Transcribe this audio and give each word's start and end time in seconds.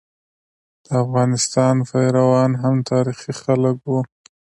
د 0.85 0.87
افغانستان 1.03 1.75
پيروان 1.89 2.51
هم 2.61 2.75
تاریخي 2.91 3.31
خلک 3.41 3.77
وو. 3.89 3.99